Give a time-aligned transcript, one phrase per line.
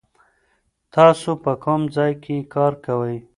[0.95, 3.17] تاسو په کوم ځای کې کار کوئ؟